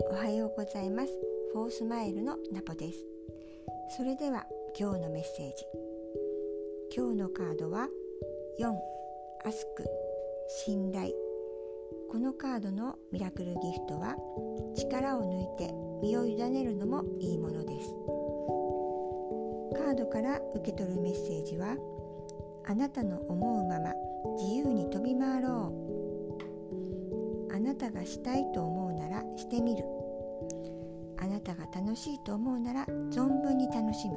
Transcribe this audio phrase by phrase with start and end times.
[0.00, 1.12] おはようございます。
[1.52, 3.04] フォースマイルのナポです。
[3.96, 4.46] それでは
[4.78, 5.64] 今日のメッセージ。
[6.96, 7.88] 今日のカードは
[8.60, 8.68] 4
[9.48, 9.84] アスク
[10.64, 11.12] 信頼。
[12.10, 14.16] このカードのミラクルギフトは
[14.76, 15.72] 力を抜いて
[16.02, 17.94] 身を委ねるのもいいものです。
[19.82, 21.76] カードから受け取るメッセージは
[22.66, 23.92] あなたの思うまま
[24.38, 26.05] 自由に飛び回ろう。
[27.76, 29.84] たがしたいと思うならしてみる。
[31.18, 34.16] あなたが楽しいと思うなら存分に楽しむ。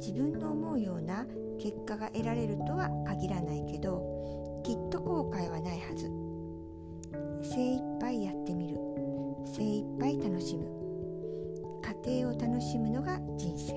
[0.00, 1.26] 自分の思うような
[1.58, 6.10] 結果が得られるとは限らないけどきっと後悔はないはず。
[7.48, 8.78] 精一杯やってみる。
[9.46, 10.66] 精一杯楽しむ。
[12.04, 13.74] 家庭を楽しむのが人生。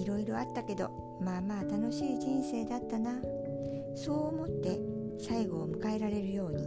[0.00, 0.90] いろいろあったけど
[1.20, 3.20] まあまあ楽しい人生だったな。
[3.94, 6.66] そう思って最後を迎えられるように。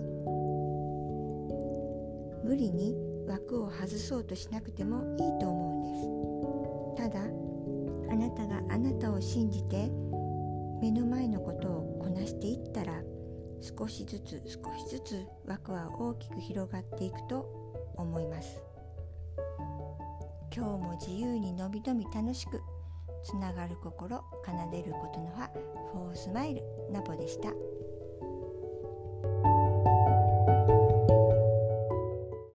[2.43, 2.95] 無理に
[3.27, 7.09] 枠を外そうとしなくてもいいと思うんです。
[7.11, 7.25] ただ
[8.11, 9.91] あなたがあなたを信じて
[10.81, 13.03] 目の前のことをこなしていったら
[13.61, 17.45] 少しずつ少しずつ枠は大きく広がっていくと
[17.97, 18.61] 思います。
[20.55, 22.61] 今日も自由にのびのび楽しく
[23.23, 25.49] つながる心奏でることの葉
[25.93, 27.49] フォースマイルナポでした。